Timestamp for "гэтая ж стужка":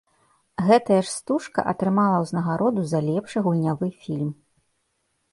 0.67-1.65